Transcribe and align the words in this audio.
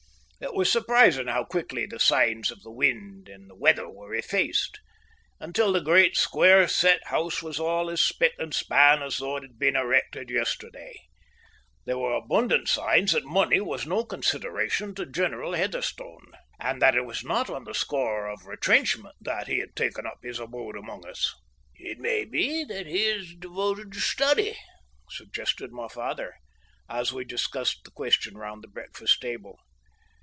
It 0.43 0.55
was 0.55 0.71
surprising 0.71 1.27
how 1.27 1.43
quickly 1.45 1.85
the 1.85 1.99
signs 1.99 2.49
of 2.49 2.63
the 2.63 2.71
wind 2.71 3.29
and 3.29 3.59
weather 3.59 3.87
were 3.87 4.15
effaced, 4.15 4.79
until 5.39 5.71
the 5.71 5.79
great, 5.81 6.17
square 6.17 6.67
set 6.67 7.05
house 7.09 7.43
was 7.43 7.59
all 7.59 7.91
as 7.91 8.01
spick 8.01 8.33
and 8.39 8.51
span 8.51 9.03
as 9.03 9.17
though 9.17 9.37
it 9.37 9.43
had 9.43 9.59
been 9.59 9.75
erected 9.75 10.31
yesterday. 10.31 10.95
There 11.85 11.99
were 11.99 12.15
abundant 12.15 12.69
signs 12.69 13.11
that 13.11 13.23
money 13.23 13.61
was 13.61 13.85
no 13.85 14.03
consideration 14.03 14.95
to 14.95 15.05
General 15.05 15.53
Heatherstone, 15.53 16.31
and 16.59 16.81
that 16.81 16.95
it 16.95 17.05
was 17.05 17.23
not 17.23 17.51
on 17.51 17.63
the 17.65 17.75
score 17.75 18.27
of 18.27 18.47
retrenchment 18.47 19.15
that 19.21 19.47
he 19.47 19.59
had 19.59 19.75
taken 19.75 20.07
up 20.07 20.21
his 20.23 20.39
abode 20.39 20.75
among 20.75 21.05
us. 21.07 21.35
"It 21.75 21.99
may 21.99 22.25
be 22.25 22.63
that 22.63 22.87
he 22.87 23.05
is 23.05 23.35
devoted 23.35 23.91
to 23.93 23.99
study," 23.99 24.57
suggested 25.07 25.71
my 25.71 25.87
father, 25.87 26.33
as 26.89 27.13
we 27.13 27.25
discussed 27.25 27.83
the 27.85 27.91
question 27.91 28.39
round 28.39 28.63
the 28.63 28.67
breakfast 28.69 29.21
table. 29.21 29.59